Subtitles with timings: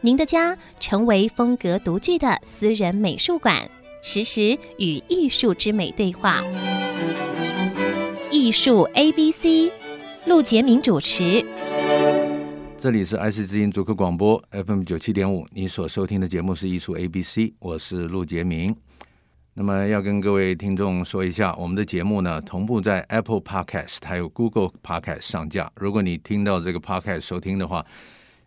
[0.00, 3.68] 您的家成为风格独具的私人美术馆，
[4.00, 6.40] 实时与艺术之美对话。
[8.30, 9.72] 艺术 A B C，
[10.24, 11.44] 陆杰明主持。
[12.78, 18.76] 这里是爱惜之音主客广播 FM 九七点五，你所收听的节目是艺术 A B C，我是陆杰明。
[19.54, 25.68] 那么要跟各位听众说一下，我们的节目呢同步在 Apple Podcast 还有 Google Podcast 上架。
[25.74, 27.84] 如果你听到这个 Podcast 收听的话，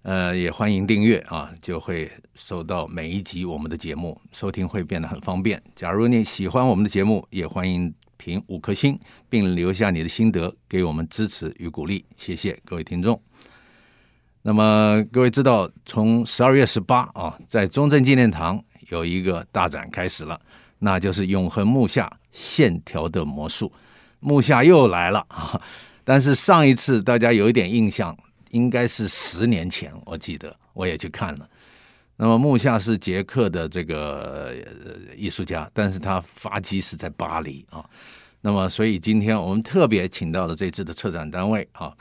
[0.03, 5.62] 呃，也欢迎订阅啊，就会收到每一集我们的节目，收听会变得很方便。
[5.76, 12.03] 假如你喜欢我们的节目，也欢迎评五颗星，并留下你的心得，给我们支持与鼓励。
[12.17, 13.21] 谢谢各位听众。
[14.41, 20.41] 那么各位知道，从十二月十八啊，在中正纪念堂有一个大展开始了，
[20.79, 23.71] 那就是永恒木下线条的魔术，
[24.20, 25.61] 木下又来了啊！
[26.04, 28.17] 但是上一次大家有一点印象。
[28.52, 31.49] 应该是十年前，我记得我也去看了。
[32.16, 34.54] 那么木下是捷克的这个
[35.18, 37.84] 艺术家，但是他发迹是在巴黎啊。
[38.41, 41.91] 那么所以今天我们特别请到了这次的策展单位啊，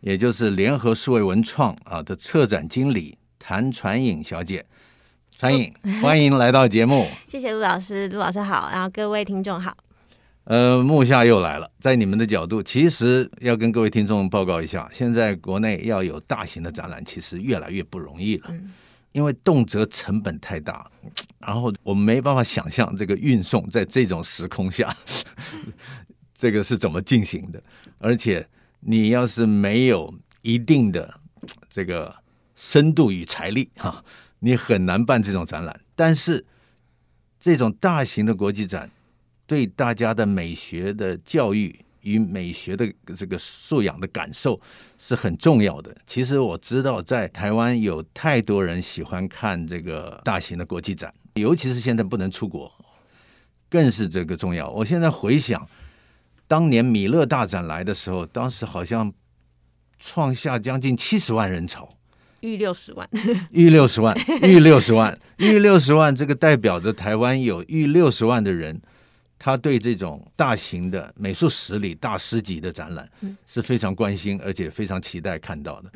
[0.00, 4.64] 也就是联合数位文创啊的策展经理谭传颖小姐。
[5.36, 7.08] 传颖， 欢迎来到节目。
[7.26, 9.76] 谢谢陆老师，陆老师好，然后各位听众好。
[10.44, 11.70] 呃，木下又来了。
[11.78, 18.72] 在你们的角度，其实要跟各位听众报告一下，现在国内要有大型的展览，其实越来越不容易了，嗯、
[19.12, 20.90] 因为动辄成本太大，
[21.38, 24.96] 然后我们没办法想象这个运送在这种时空下，
[26.34, 27.62] 这个是怎么进行的。
[27.98, 28.44] 而且
[28.80, 30.12] 你要是没有
[30.42, 31.14] 一定的
[31.68, 32.12] 这个
[32.56, 34.02] 深度与财力哈，
[34.40, 35.78] 你很难办这种展览。
[35.94, 36.44] 但是
[37.38, 38.90] 这种大型的国际展，
[39.50, 44.60] 对大家的美学的教育与美学的这个素养的感受
[44.96, 45.92] 是很重要的。
[46.06, 52.70] 其实我知道，在台湾有太多人喜欢看这个大型的国际展，尤其是现在不能出国，
[53.68, 54.70] 更是这个重要。
[54.70, 55.68] 我现在回想，
[56.46, 59.12] 当年米勒大展来的时候，当时好像
[59.98, 61.88] 创下将近七十万人潮，
[62.42, 63.10] 逾六十万，
[63.50, 68.80] 逾六十万，逾六十万，逾六十万，这个代表着台湾有逾六十万的人。
[69.42, 73.10] 他对这种大型的美术史里大师级的展览
[73.46, 75.90] 是非常关心，而且非常期待看到的，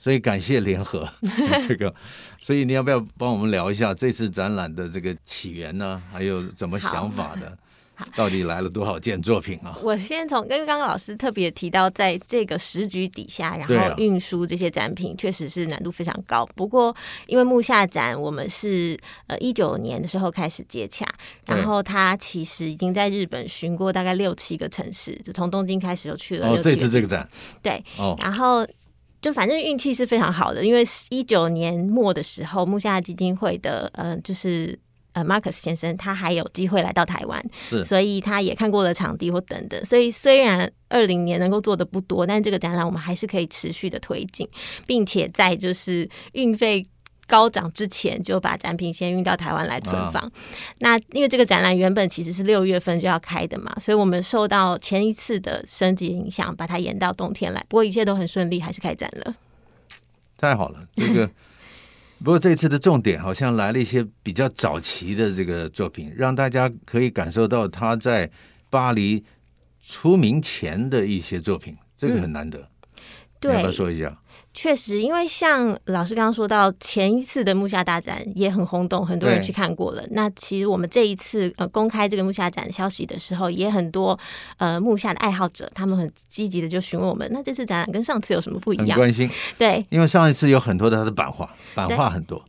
[0.00, 1.08] 所以感谢联合
[1.68, 1.94] 这个。
[2.42, 6.02] 所以你要不要帮我们聊一下这次展览的这个起源呢？
[6.12, 7.56] 还有怎么想法的？
[8.14, 9.78] 到底来了多少件作品啊？
[9.82, 16.46] 我先从，因为刚刚老师特别提到，在这个时局底下，然后运输这些展品，确实是难度非常高。
[16.54, 16.94] 不过，
[17.26, 21.06] 因为木下展，我们是呃一九年的时候开始接洽，
[21.44, 26.48] 然后他其实已经在日本巡过大概六七个城市，就从东京开始就去了。
[26.48, 27.28] 哦，这次这个展，
[27.62, 28.66] 对，哦，然后
[29.20, 34.78] 就反正运气是非常好的，因为一九年末的时候，木下基金会的呃就是。
[35.18, 37.44] 呃，Marcus 先生他还有机会来到台湾，
[37.82, 39.84] 所以他也看过了场地或等等。
[39.84, 44.48] 所以虽然二零年能够做的不多，但这个展览我们还是可以持续的推进，
[44.86, 46.86] 并且在就是运费
[47.26, 50.22] 高涨之前就把展品先运到台湾来存放。
[50.22, 50.32] 啊、
[50.78, 57.64] 那因为这个展览原本其实是六月份就要开的嘛，所以我们受到前一次的升级影响，把它延到冬天来。
[57.68, 59.34] 不过一切都很顺利，还是开展了。
[60.36, 61.28] 太好了，这个。
[62.22, 68.30] 不过这次的重点好像来了一些比较早期的这个作品，让大家可以感受到他在
[68.70, 69.24] 巴黎
[69.86, 72.68] 出名前的一些作品，这个很难得。
[73.40, 74.18] 对、嗯，要不要说一下？
[74.60, 80.02] 确实，因为像老师刚刚说到，前一次的木下大展也很轰动，很多人去看过了。
[80.10, 84.18] 那其实我们这一次呃公开这个木下展消息的时候，也很多
[84.56, 88.88] 呃木下的爱好者，他们很积极的就询问我们，那这次展览跟上次有什么不一样？
[88.88, 89.30] 很关心。
[89.56, 92.44] 对，因为上一次有很多的它的版画，版画很多。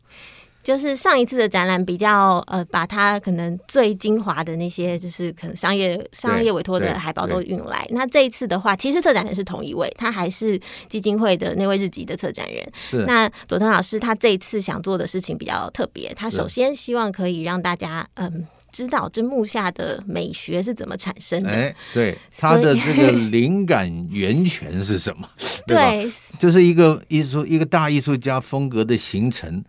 [0.70, 7.88] 就是上一次的展览比较呃，把它可能最精华的那些，就是可能商业商业委托的海报都运来。
[7.90, 12.72] 那这一次的话，其实策展人是同一位，他还是基金会的那位日籍的策展人。
[13.08, 21.50] 那佐藤老师他这一次想做的事情比较特别，他首先希望可以让大家嗯知道这木下的美学是怎么产生的。
[21.50, 25.28] 哎，对，他的这个 灵感源泉是什么？
[25.66, 29.64] 对，对，就是一个艺术一个大艺术家风格的形成。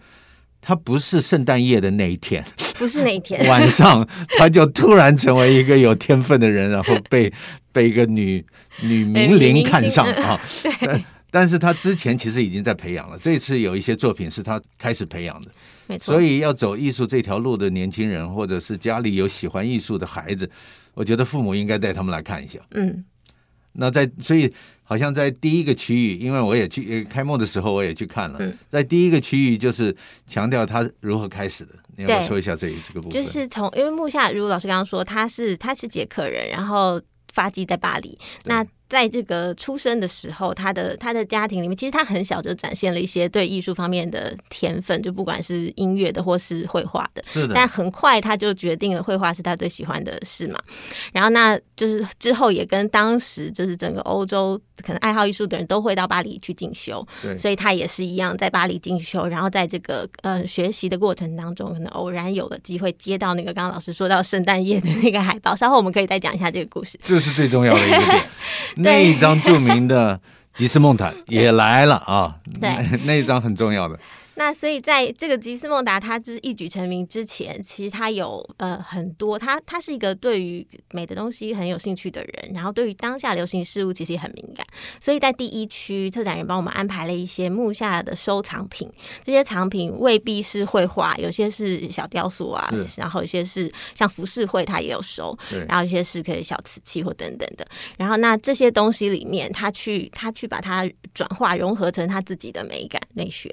[0.61, 2.45] 他不是圣诞夜的那一天，
[2.79, 7.33] 不是那一天晚上，他就突然成为一个有天分的人，然后被
[7.73, 8.45] 被一个女
[8.83, 10.41] 女名伶看上啊。
[10.81, 15.51] 但但是他之前其实已经在培养了，这次有一些作品是他开始培养的，
[15.87, 16.12] 没错。
[16.15, 20.51] 所以要走艺术这条路的年轻人，或者是家里有喜欢艺术的孩子，
[20.95, 22.59] 我觉得父母应该带他们来看一下。
[22.73, 23.05] 嗯，
[23.73, 24.53] 那在所以。
[24.91, 28.39] 好像在第一个区域，因为我也去开幕的时候，我也去看了。
[28.41, 29.97] 嗯、在第一个区域，就是
[30.27, 31.75] 强调他如何开始的。
[31.97, 33.11] 你要不要说一下这这个部分？
[33.11, 37.01] 就是从因为木下，如老师刚刚说，他是他是捷克人，然后
[37.33, 38.19] 发迹在巴黎。
[38.43, 47.23] 那在这个出生的时候，他的他的家庭里面，其实他很小就展现了一些对艺术方面的天分，就不管是音乐的或是绘画的。
[47.25, 47.55] 是的。
[47.55, 50.59] 但很快他就决定了绘画是他最喜欢的事嘛。
[51.13, 57.07] 然后那就是之后也跟当时就是整个欧洲可能爱好艺术的人都会到巴黎去进修。
[57.23, 57.39] 对。
[57.39, 65.55] 所以他也是一样在巴黎进修，然后在这个呃学习的过程当中，可能偶然有了机会接到那个刚刚老师说到圣诞夜的那个海报。
[65.55, 66.99] 稍后我们可以再讲一下这个故事。
[67.03, 68.21] 这是最重要的一个点。
[68.82, 70.19] 那一张著名的
[70.55, 72.35] 吉斯梦坦 也来了啊！
[72.61, 72.71] 对，
[73.05, 73.99] 那一张很重要的。
[74.37, 84.67] 那所以，在这个吉斯孟达他就是一举成名之前，其实他有呃很多，他他是一个对于美的东西很有兴趣的人，然后对于当下流行事物其实也很敏感。
[84.99, 88.91] 所以在第一区，策展人帮我们安排了一些木下的收藏品，
[89.23, 95.37] 这些藏品未必是绘画，有些是小雕塑啊，然后有些是像浮世绘，他也有收，
[95.69, 97.67] 然后有些是可以小瓷器或等等的。
[97.99, 103.50] 然后那这些东西里面，他去他去把它转化融合成他自己的美感美学，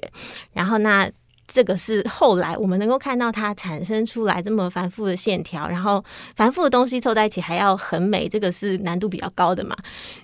[0.54, 0.67] 然后。
[0.68, 1.10] 然后那
[1.46, 6.04] 这个是后来我们能够看到它产生出来这么繁复的线条，然后
[6.36, 9.74] 繁复的东西凑在一起还要很美，这个是难度比较高的嘛？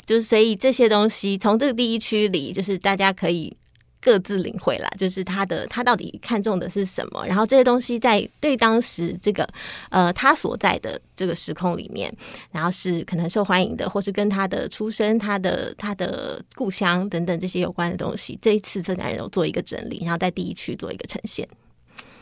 [0.04, 3.56] 就是所以这些东西从这个第一区里，就是大家可以。
[4.04, 9.48] 各自领会啦，就是他的他到底看重的是什么，然后这些东西在对当时这个
[9.88, 12.14] 呃他所在的这个时空里面，
[12.52, 21.48] 然后是可能受欢迎的，或是跟他的出生、他的他的故乡等等这些有关的东西，这一次策展人有做一个整理，然后在第一区做一个呈现。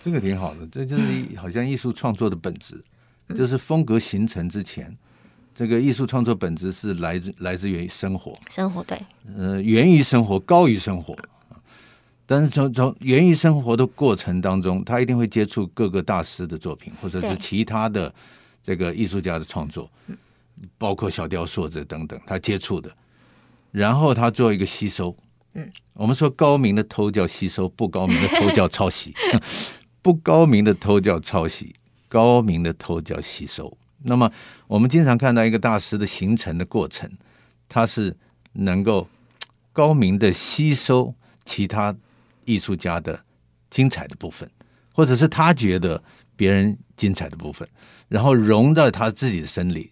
[0.05, 1.03] 这个挺好的，这就是
[1.37, 2.81] 好像艺术创作的本质，
[3.29, 4.97] 嗯、就是风格形成之前，
[5.53, 8.97] 这个艺术创作本质是来自来自于生活，生活对，
[9.37, 11.17] 呃，源于生活，高于生活。
[12.33, 18.11] 但是从从源于生活的过程当中，他一定会接触各个大师的作品，或者是其他的
[18.63, 19.91] 这个艺术家的创作，
[20.79, 22.91] 包括小雕塑者等等，他接触的，
[23.71, 25.15] 然后他做一个吸收。
[25.53, 29.15] 嗯，我们说高明的偷叫吸收，不高明的偷叫抄袭，
[30.01, 31.75] 不高明的偷叫抄袭，
[32.09, 33.77] 高明的偷叫吸收。
[34.05, 34.33] 那么
[34.67, 37.11] 我们经常看到一个大师的形成的过程，
[37.69, 38.17] 他是
[38.55, 39.07] 能够
[39.71, 41.15] 高明的吸收
[41.45, 41.95] 其他。
[42.45, 43.19] 艺术家的
[43.71, 44.49] 精彩的部分，
[44.95, 46.03] 或者是他觉得
[46.37, 47.69] 别人精彩的部分，
[48.09, 49.91] 然后融到他自己的生理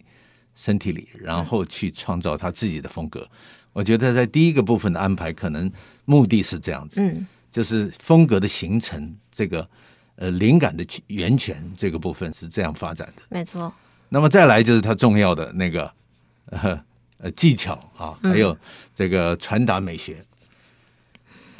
[0.55, 3.27] 身体里，然后去创造他自己的风格。
[3.73, 5.71] 我觉得在第一个部分的安排，可能
[6.05, 9.67] 目的是这样子，嗯，就是风格的形成，这个
[10.15, 13.73] 呃灵感的源泉这个部分是这样发展的，没错。
[14.09, 15.89] 那么再来就是他重要的那个
[16.47, 16.83] 呃
[17.17, 18.55] 呃技巧啊，还有
[18.93, 20.23] 这个传达美学。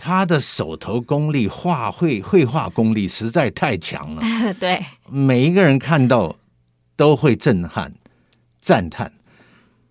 [0.04, 4.24] 他的手头功力、画绘、绘画功力实在太强了。
[4.60, 6.36] 对，每一个人看到
[6.96, 7.94] 都会震撼、
[8.60, 9.14] 赞叹。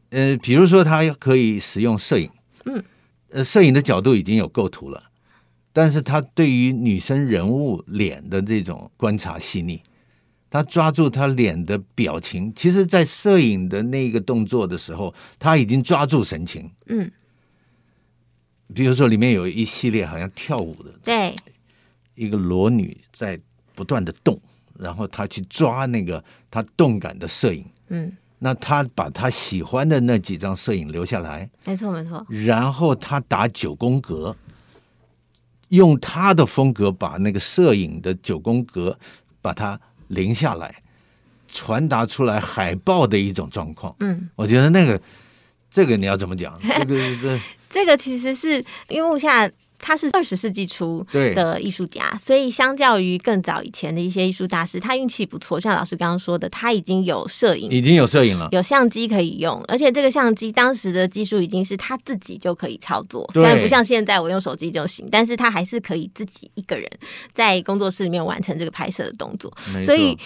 [0.09, 2.29] 呃，比如说他可以使用摄影，
[2.65, 2.83] 嗯，
[3.29, 5.01] 呃，摄影的角度已经有构图了，
[5.73, 9.81] 但是他对于女生人物脸的这种观察细腻，
[10.51, 17.09] 他抓住她脸的表情，其实，在摄影的那个动作的时候，他已经抓住神情，嗯。
[18.75, 21.35] 比如说，里面有一系列好像跳舞的，对，
[22.15, 23.39] 一个裸女在
[23.75, 24.41] 不断的动，
[24.79, 34.37] 然后她去抓那个她动感的摄影，嗯，那她把她喜欢的那几张摄影留下来，没错没错，然后她打九宫格，
[35.69, 38.99] 用他的风格把那个摄影的九宫格
[39.41, 40.83] 把它临下来，
[41.49, 45.01] 传达出来海报的一种状况，嗯，我觉得那个
[45.71, 46.59] 这个你要怎么讲？
[46.63, 47.41] 这个这。
[47.69, 55.61] 这个其实是因为现在他是二十世纪初的艺术家，所以相较于更早以前的一些艺术大师，他运气不错。
[55.61, 66.91] 像老师刚刚说的，他已经有摄影，已经有摄影了，有相机可以用，而且这个相机当时的技术已经是他自己就可以操作，虽然不像现在我用手机就行，但是他还是可以自己一个人
[67.33, 70.19] 在工作室里面完成这个拍摄的动作，所以。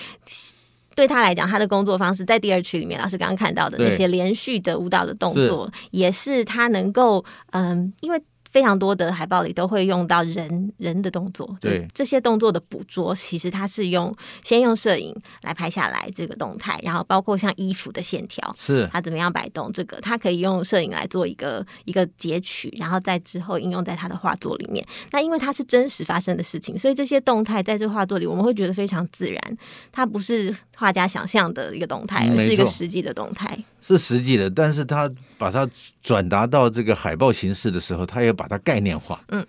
[0.95, 8.21] 对他来讲，他的工作方式在第二区里面，老师刚刚看到的那些连续的舞蹈的动作，也是他能够嗯，因为
[8.55, 11.85] 非常多的海报里都会用到人人的动作，对。
[11.93, 18.89] 这些动作的捕捉，其实它是用先用摄影来拍下来这个动态，然后包括像衣服的线条，是。
[18.93, 24.87] 它怎么样摆动，这个它可以用摄影来做一个一个截取，然后在之后应用在他的画作里面。
[25.11, 29.59] 那因为它是真实发生的事情，所以这些动态在这画作里我们会觉得非常自然，
[29.91, 35.69] 它不是画家想象的一个动态，而是一个实际的动态，是实际的，但是他把它
[36.03, 39.23] 转达到这个海报形式的时候，他也把它概念化。
[39.29, 39.47] 嗯，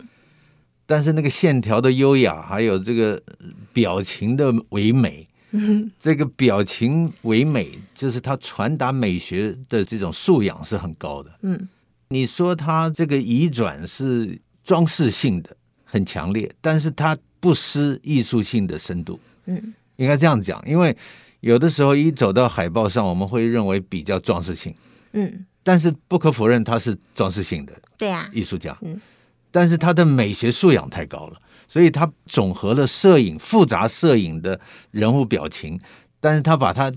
[0.86, 3.22] 但是那个线条的优雅，还有这个
[3.72, 11.32] 表情的唯美，嗯，这个表情唯美，就是他传达美学的这种素养是很高的。
[11.44, 11.70] 嗯，
[12.10, 19.18] 你说他这个移转是装饰性的，很强烈，但是他不失艺术性的深度。
[19.46, 20.94] 嗯，应该这样讲，因为
[21.46, 24.74] 有的时候一走到海报上，我们会认为比较装饰性。
[25.14, 25.46] 嗯。
[25.62, 28.76] 但是不可否认，他是装饰性的，对呀，艺术家。
[28.82, 29.00] 嗯，
[29.50, 34.60] 但是他的美学素养太高了，所以他总和了摄影复杂摄影的
[34.92, 35.80] 人物表情，
[36.20, 36.92] 但是他把它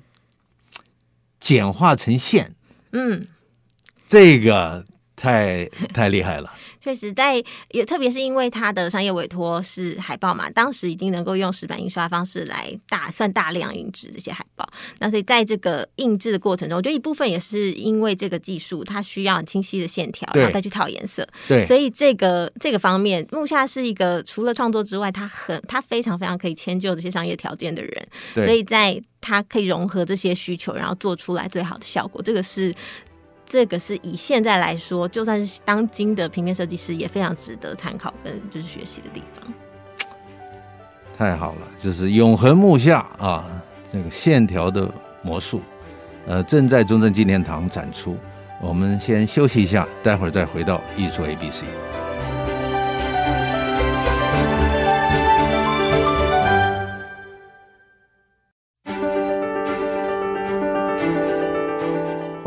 [1.40, 2.54] 简化成线。
[2.92, 3.26] 嗯，
[4.06, 4.84] 这个
[5.18, 6.54] 太太厉害了。
[6.80, 14.66] 确实在，在也特别是因为他的商业委托是海报嘛，当时已经能够用石版印刷方式来大算大量印制这些海报。
[15.00, 21.26] 那所以在这个印制的过程中，我觉得一部分也是因为这个技术，它需要很清晰的线条，然后再去套颜色。
[21.48, 28.08] 对，所以这个这个方面，木下是一个除了创作之外，他很他非常非常可以迁就这些商业条件的人。
[28.36, 32.22] 对，所以在他可以融合这些需求，然后做出来最好的效果。
[32.22, 32.72] 这个是。
[33.48, 39.50] 这个是以现在来说，就算是当今的平面设计师，也非常值得参考跟就是学习的地方。
[41.16, 43.46] 太好了，就是永恒木下啊，
[43.90, 44.88] 这个线条的
[45.22, 45.62] 魔术，
[46.26, 48.16] 呃，正在中正纪念堂展出。
[48.60, 51.64] 我们先休息一下，待会儿再回到艺术 ABC。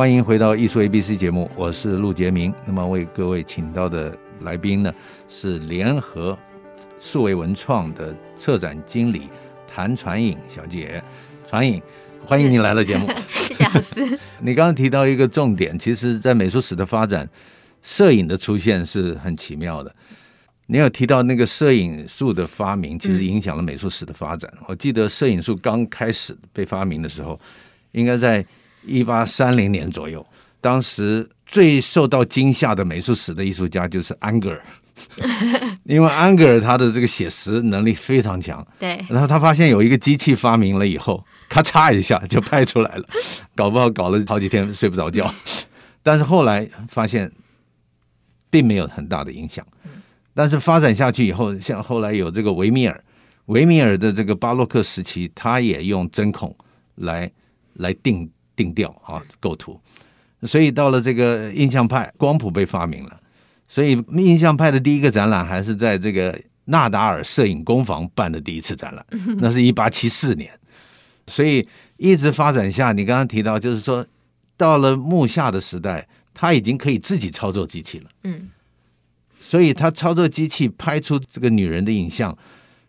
[0.02, 2.52] 欢迎回到艺术 ABC 节目，我是陆杰明。
[2.66, 4.92] 那么为各位请到的来宾呢，
[5.30, 6.36] 是联合
[6.98, 9.30] 数位文创的策展经理
[9.68, 11.04] 谭传颖小姐。
[11.48, 11.80] 传颖，
[12.26, 13.08] 欢迎你来到节目。
[13.30, 14.20] 谢谢老师。
[14.42, 17.30] 你刚刚提到一个重点，其实，在美术史的发展，
[17.84, 19.96] 摄影的出现是很奇妙的。
[20.66, 24.52] 你有提到那个摄影术的发明，其实影响了美术史的发展。
[24.62, 27.40] 嗯、我记得摄影术刚开始被发明的时候，
[27.92, 28.44] 应该在。
[28.86, 30.26] 一八三零年左右，
[30.60, 34.62] 当时最受到惊吓的美术史的艺术家就是安格尔，
[35.86, 38.66] 因为安格尔他的这个写实能力非常强。
[38.80, 43.06] 对，然后他发现有一个机器发明了以后，咔嚓一下就拍出来了，
[43.56, 45.34] 搞不好搞了好几天睡不着觉。
[46.04, 47.32] 但是后来发现
[48.50, 49.66] 并没有很大的影响。
[50.34, 53.04] 但是发展下去以后，像后来有这个维米尔，
[53.48, 56.56] 维米尔的这个巴洛克时期，他也用针孔
[56.96, 57.30] 来
[57.74, 58.30] 来定。
[58.62, 59.80] 定调啊，构图，
[60.44, 63.20] 所以到了这个印象派，光谱被发明了，
[63.68, 69.04] 所以印象派的第一个展览还是在这个纳达尔摄影工坊办的第一次展览，
[69.42, 70.52] 那是一八七四年，
[71.26, 74.06] 所以一直发展下，你刚刚提到，就是说
[74.56, 78.50] 到了木下的时代，他已经可以自己操作机器了，嗯，
[79.42, 82.38] 所以他操作机器拍出这个女人的影像，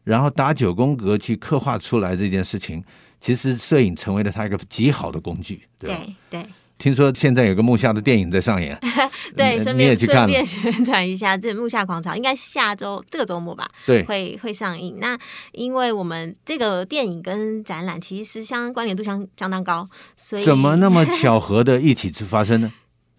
[0.05, 2.85] 然后打九宫格去刻画出来这件事情。
[3.23, 6.47] 其实摄影成为了他一个极好的工具，对对，对。
[6.77, 8.77] 听说现在有个木下的电影在上演，
[9.37, 14.97] 对，顺便顺便宣传一下，这木下狂潮应该下周这个周末吧，对，会会上映。
[14.99, 15.17] 那
[15.53, 19.87] 因为我们这个电影跟展览其实相关联度相相当高，
[20.17, 22.73] 所以怎么那么巧合的一起去发生呢？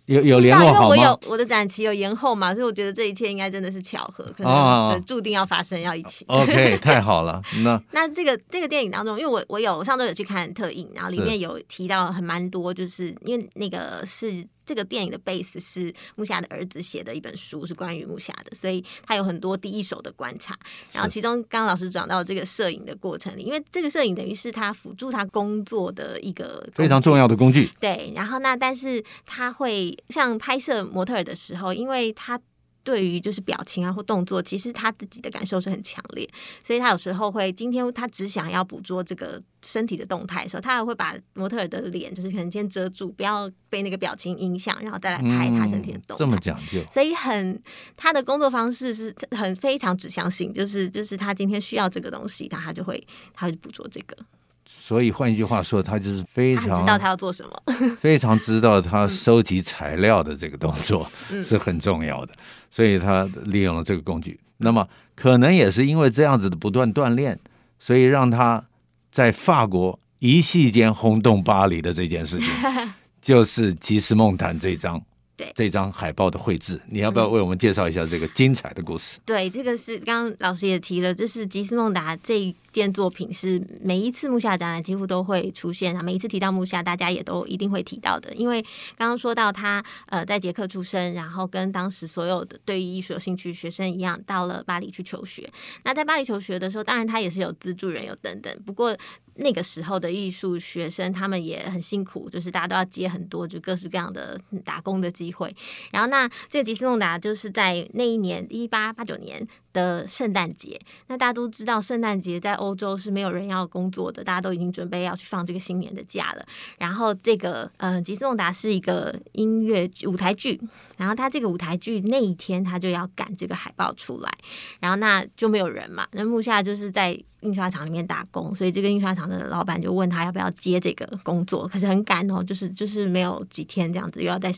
[0.05, 0.95] 有有联络好吗？
[0.95, 6.25] 因为我有我的展期有延后嘛，所以我觉得这一切应该真的是巧合，可能就注定要发生，要一起。
[6.27, 7.41] 哦、OK， 太好了。
[7.63, 14.45] 那 那这个这个电影当中，因为我我有上周有去看特映，然后里面有提到很蛮多，就是因为那个是。
[14.65, 20.57] 这个电影的 base 是木下的儿子写的一本书，是关于木下的，所以他有很多第一手的观察。
[20.91, 27.69] 然后其中刚刚老师讲到这个摄影的过程里，因为这个摄影等于是他辅助他工作的一个非常重要的工具。
[27.79, 32.39] 对，然后那但是他会像拍摄模特儿的时候，因为他。
[32.83, 36.29] 对于就是表情啊或动作，其实他自己的感受是很强烈，
[36.63, 46.15] 所以他有时候会今天他只想要捕捉这个身体的动态的时候，他还会把模特儿的脸就是可能先遮住，不要被那个表情影响，然后再来拍他身体的动态。
[46.15, 47.61] 嗯，这么讲究，所以很
[47.95, 53.01] 他的工作方式是很非常指向性，就是就是他今天需要这个东西，他他就会
[53.33, 54.17] 他会捕捉这个。
[54.65, 61.09] 所以换一句话说，他就是非常知道他要做什么，非常知道他收集材料的这个动作
[61.43, 62.33] 是很重要的，
[62.73, 64.39] 所以他利用了这个工具。
[64.57, 67.37] 那么可能也是因为这样子的不断锻炼，
[67.77, 68.63] 所以让他
[69.11, 72.47] 在法国一夕间轰动巴黎的这件事情，
[73.21, 74.99] 就是吉斯梦坦这张。
[75.35, 79.17] 对这张海报的绘制，你要不要为我们介绍一下这个精彩的故事？
[79.17, 86.01] 嗯、对，这个是刚刚老师也提了，这是吉斯孟达这一件作品，是每一次木下展览几乎都会出现啊。
[86.01, 88.61] 每一次提到木下，大家也都一定会提到的，因为
[88.97, 95.49] 刚刚说到他呃在捷克出生，然后跟当时所有的对于艺术有兴趣学生一样，到了巴黎去求学。
[95.83, 98.95] 那在巴黎求学的时候，当然他也是有资助人有等等，不过。
[99.35, 105.55] 那个时候的艺术学生，他们也很辛苦，就是大家都要接很多就各式各样的打工的机会。
[105.91, 110.79] 然后，那这个吉斯梦达就是在那一年一八八九年的圣诞节。
[111.07, 116.45] 那大家都知道，圣诞节在欧洲是没有人要工作的，大家都已经准备要去放这个新年的假了。
[116.77, 120.61] 然后，这个呃，吉斯梦达是一个音乐舞台剧。
[120.95, 124.31] 然后，他这个舞台剧那一天他就要赶这个海报出来，
[124.79, 126.07] 然后那就没有人嘛。
[126.11, 127.21] 那木下就是在。
[127.43, 134.49] 印刷厂里面打工，所以这个印刷厂的老板就问他要不要接这个工作，可是很赶哦，就是就是没有几天这样子，又要在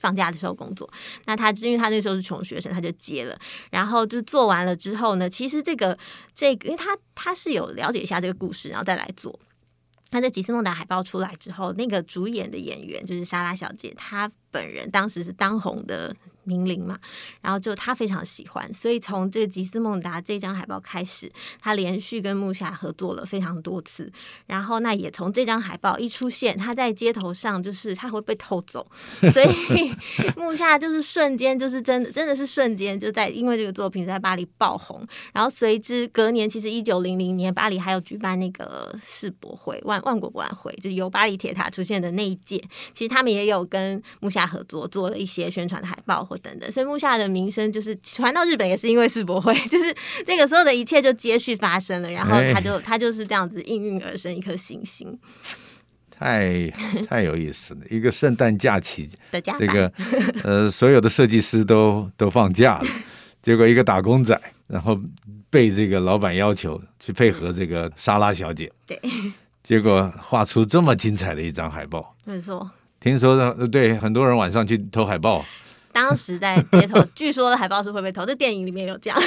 [0.00, 0.90] 放假的时候工作。
[1.24, 3.38] 那他因为他那时候是穷学生，他就接了，
[3.70, 5.96] 然后就做完了之后呢，其实这个
[6.34, 9.38] 这个，因为他他是有了解一下这个故事，然后再来做。
[10.10, 16.14] 他在吉斯梦达海报出来之后，那个主演的演员就是莎拉小姐，她本人当时是当红的。
[16.46, 16.98] 名伶嘛，
[17.42, 24.10] 然后就他非常喜欢，所以从这个吉斯孟达这张海报开始，他连续跟木下合作了非常多次。
[24.46, 28.86] 然后那也从这张海报一出现，他在街头上就是他会被偷走，
[29.32, 29.48] 所以
[30.36, 35.06] 木下就是瞬间就是真的真的是瞬间就在因为这个作品在巴黎爆红。
[35.32, 42.62] 然后随之隔年，其实一九零零年巴黎还有举办那个世博会万万国博览会，就是由巴黎铁塔出现的那一届，
[42.92, 46.24] 其实他们也有跟木下合作做了一些宣传的海报。
[46.38, 55.18] 等等，所以木下的名声就是传到日本，也是因为世博会， 就是这个所有的一切就接续发生了，然后他就他就是这样子应运而生一颗星星，
[56.10, 56.68] 太
[57.08, 57.80] 太有意思了。
[57.90, 59.92] 一个圣诞假期的假，这个
[60.44, 62.88] 呃，所有的设计师都都放假了，
[63.42, 64.98] 结果一个打工仔，然后
[65.50, 69.00] 被这个老板要求去配合这个莎拉小姐，对，
[69.62, 72.70] 结果画出这么精彩的一张海报，没错。
[72.98, 75.44] 听说的对很多人晚上去偷海报。
[75.96, 79.18] 当时在街头， 据说的海报是会被偷，这电影里面有讲。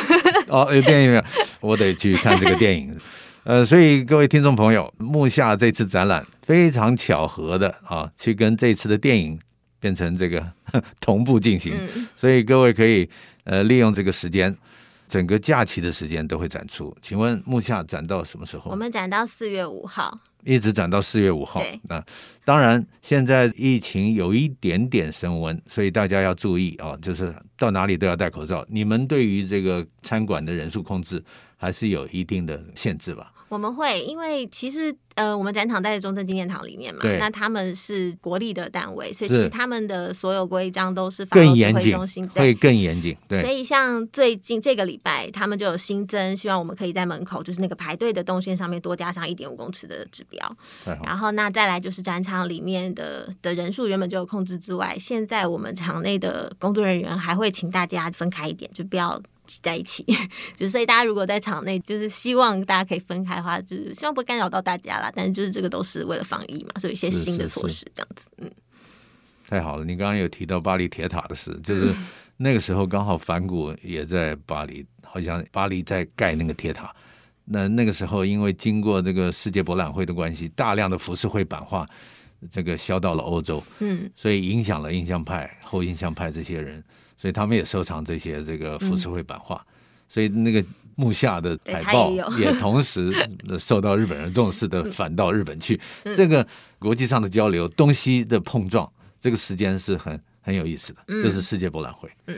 [0.47, 1.23] 哦，有电影有，
[1.61, 2.95] 我得去看这个电影。
[3.43, 9.39] 呃，所以各位听众朋友，木下这次展览非常巧合的啊，去跟这次的电影
[9.79, 10.45] 变成这个
[11.01, 13.09] 同步进行，嗯，所以各位可以
[13.45, 14.55] 呃利用这个时间，
[15.07, 16.95] 整个假期的时间都会展出。
[17.01, 18.69] 请问木下展到什么时候？
[18.69, 20.19] 我们展到四月五号。
[20.43, 21.61] 一直涨到四月五号。
[21.83, 22.03] 那
[22.45, 28.65] 当然，现在疫情有一点点升温，所以大家要注意啊，就是到哪里都要戴口罩。
[28.69, 31.23] 你们对于这个餐馆的人数控制
[31.57, 33.33] 还是有一定的限制吧？
[33.49, 41.97] 我们会，因为其实呃，我们展场在中正纪念堂里面嘛，那他们是国立的单位，所以其实他们的所有规章都是更严谨，
[42.29, 43.17] 会更严谨。
[43.27, 50.55] 对，所以像最近这个礼拜，他们就有新增，希望我们可以在门口，就是那个排队的动线上面多加上一点五公尺的指标。
[51.03, 59.21] 然后那再来就是展场里面的的人数原本就有控制之外，现在我们场内的工作人员还会请大家分开一点，就不要。
[59.49, 60.05] 挤在一起，
[60.55, 65.11] 就是所以大家如果在场内，就是希望大家可以分开的话，就是希望不干扰到大家啦。
[65.15, 68.27] 但是就是这个都是为了防疫嘛，所以一些新的措施这样子。
[68.37, 68.51] 嗯，
[69.47, 71.91] 太好了，你刚刚有提到巴黎铁塔的事，就是
[72.37, 76.93] 那个时候刚好反谷也在巴黎，好像巴黎在盖那个铁塔。
[77.43, 81.87] 那那个时候因为经过这个世界博览会的关系，大量的浮世绘版画
[82.51, 86.83] 这个销到了欧洲，嗯，所以影响了印象派、后印象派这些人。
[87.21, 89.67] 所以他们也收藏这些这个浮世绘版画，嗯，
[90.07, 90.63] 所以那个
[90.95, 93.11] 木下的海报也同时
[93.59, 95.77] 受到日本人重视的返到日本去。
[96.05, 96.47] 嗯，这个
[96.79, 100.99] 国际上的交流，东西的碰撞，这个时间是很很有意思的。
[101.07, 102.09] 这是世界博览会。
[102.27, 102.37] 嗯，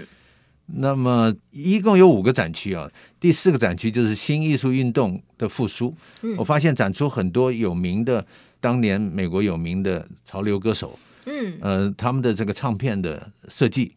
[0.66, 2.90] 那么一共有五个展区啊，
[3.20, 5.96] 第四个展区就是新艺术运动的复苏。
[6.38, 8.26] 我发现展出很多有名的
[8.60, 10.98] 当年美国有名的潮流歌手。
[11.26, 13.96] 嗯，呃，他们的这个唱片的设计。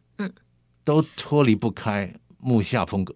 [0.85, 3.15] 都脱离不开木下风格。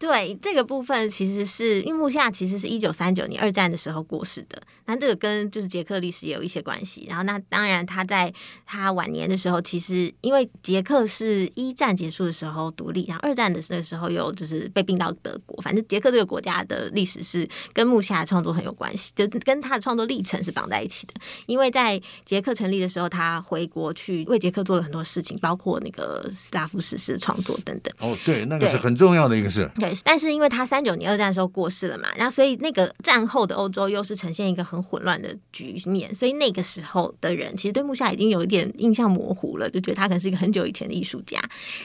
[0.00, 7.04] 对这个部分，其实是因为木下其实是一九三九年二战的时候过世的，那这个跟就是捷克历史也有一些关系。
[7.06, 8.32] 然后那当然他在
[8.64, 15.60] 他晚年的时候，其实因为捷克是一战结束的时候独立，然后二战的时候又就是被并到德国。
[15.60, 21.12] 反正捷克这个国家的历史是跟木下的创作很有关系，就跟他的创作历程是绑在一起的。
[21.44, 27.94] 因为在捷克成立的时候，他回国去为捷克做了很多事情，包括那个斯拉夫史诗的创作等等。
[27.98, 29.70] 哦，对，那个是很重要的一个事。
[29.74, 41.40] 对，但是因为他三九年二战的时候过世了嘛，然后所以那个战后的欧洲又是呈现一个很混乱的局面，所以那个时候的人其实对木下已经有一点印象模糊了，就觉得他可能是一个很久以前的艺术家。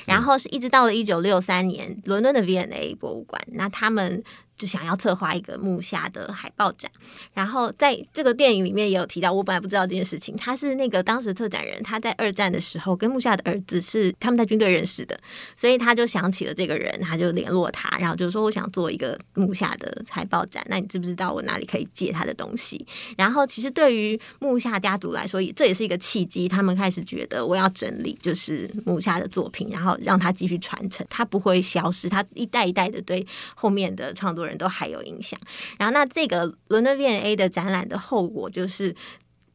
[0.06, 4.24] 然后是一直到了一九六三年，伦敦的 V&A 博物馆，那他们。
[4.58, 6.90] 就想要策划一个木下的海报展，
[7.34, 15.20] 然后在这个电影里面也有提到，我本来不知道这件事情，他是那个当时策展人，他在二战的时候跟木下的儿子是他们在军队认识的，
[15.56, 22.86] 所以他就想起了这个人，他就联络他，然后就说我想做一个木下的海报展，那你知不知道我哪里可以借他的东西？
[23.18, 35.40] 然后其实对于木下家族来说，也这也是一个契机，他们开始觉得我要整理就是木下的作品，然后让他继续传承，他不会消失，他一代一代的对后面的创作人都还有影响，
[35.78, 38.96] 然后那这个伦敦 V&A 的展览的后果就是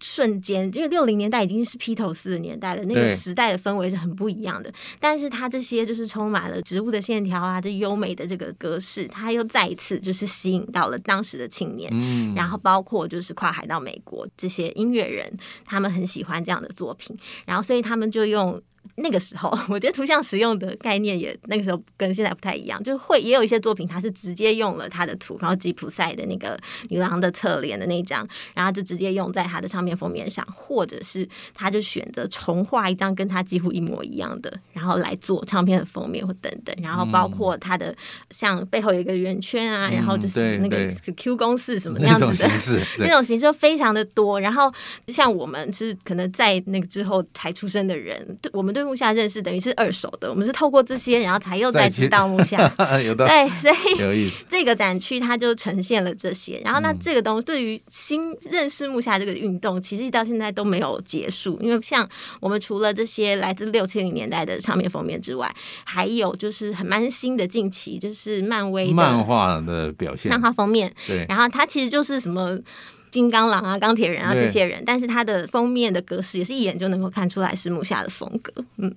[0.01, 4.73] 瞬间，因为六零年代已经是披头士的年代了，那个时代的氛围是很不一样的。
[4.99, 15.31] 但是它这些就是充满了植物的线条啊，这优美的这个格式，它又再一次就是吸引到了当时的青年，嗯，然后包括就是跨海到美国这些音乐人，
[15.67, 18.61] 他们很喜欢这样的作品，然后所以他们就用。
[18.97, 37.95] 那个时候， 我觉得图像使用的概念也那个时候跟现在不太一样，就会也有一些作品，它是直接用了他的图，然后吉普赛的那个女郎的侧脸的那张，然后就直接用在他的唱片封面上，或者是他就选择重画一张跟他几乎一模一样的，然后来做唱片的封面或等等，然后包括他的
[38.31, 44.73] 像背后有一个圆圈啊，然后就是那个 Q 公式什么那样子的那种形式， 那种形式非常的多，然后
[45.07, 52.73] 就像我们是可能在那个之后才出生的人，对我们对木下认识等于是二手的，我们是透过这些，然后才又再知道木下。
[53.05, 54.31] 有的对，所以。
[54.49, 61.59] 这个展区它就呈现了这些，然后那这个东西对于新认识木下这个运动，其实到现在都没有结束。
[61.61, 62.09] 因为像
[62.41, 65.55] 我们除了这些来自六七零年代的唱片封面之外，
[65.85, 70.93] 还有就是很蛮新的近期，就是漫威漫画的表现，漫画封面。
[71.07, 72.59] 对，然后它其实就是什么。
[73.11, 78.95] 金刚狼啊，钢铁人啊，这些人，但是他的封面的格式也是一眼就能够看出来是木下的风格，嗯，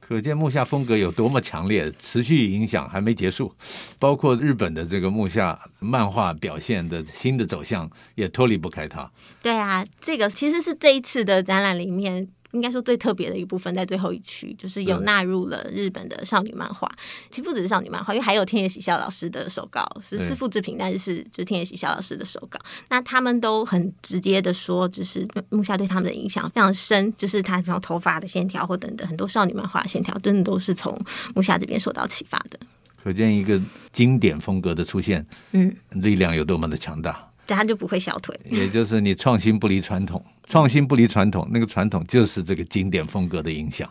[0.00, 3.52] 可见木下风格有多么强烈，持续影响还没结束，
[3.98, 9.10] 包括日本的这个木下漫画表现的新的走向也脱离不开他。
[9.42, 12.28] 对啊，这个其实是这一次的展览里面。
[12.52, 16.90] 应该说最特别的一部分在最后一区，就是有纳入了日本的少女漫画。
[17.30, 22.58] 其实不只是少女漫画，因为还有天野喜孝老师的手稿，是是复制品，但是是就是天野喜孝老师的手稿。
[22.88, 30.96] 那他们都很直接的说，就是木下对他们的影响非常深，就是他这种头发的线条或等等很多少女漫画的线条，真的都是从
[31.34, 32.58] 木下这边受到启发的。
[33.02, 33.60] 可见一个
[33.92, 37.28] 经典风格的出现，嗯，力量有多么的强大。
[37.46, 43.88] 这样就不会消退，也就是你创新不离传统，创新不离传统，那个传统就是这个经典风格的影响。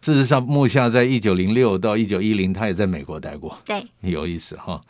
[0.00, 4.80] 事实上，木下在一九零六到一九一零，他也在美国待过，对，有意思哈。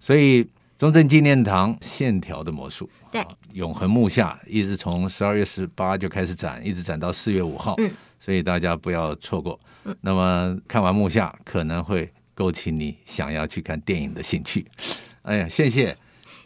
[0.00, 0.44] 所以
[0.76, 7.90] 中正纪念堂线条的魔术，对，永恒木下一直从十二月十八就开始展，一直展到四月五号，嗯，
[8.20, 9.58] 所以大家不要错过。
[9.84, 14.66] 嗯，那么看完木下，可能会勾起你想要去看电影的兴趣。
[15.22, 15.96] 哎呀，谢谢。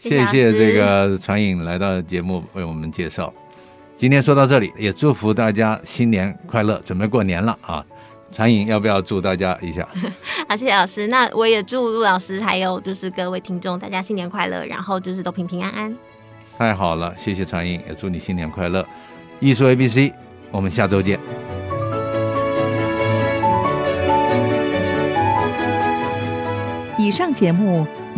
[0.02, 3.32] 谢谢这个传影来到节目为我们介绍。
[3.96, 7.84] 今天说到这里，也祝福大家新年快乐，准备过年了啊！
[8.32, 9.86] 传影要不要祝大家一下？
[10.48, 11.06] 好， 谢谢老师。
[11.08, 15.94] 那我也祝陆老师还有就是各位听众，大家新年快乐，然后就是都平平安安。
[16.56, 18.86] 太好了，谢谢传影，也祝你新年快乐。
[19.38, 20.12] 艺术 ABC，
[20.50, 21.20] 我们下周见。
[26.98, 27.86] 以上节目。